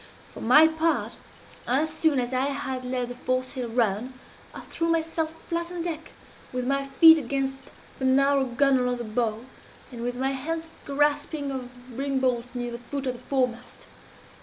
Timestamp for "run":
3.69-4.13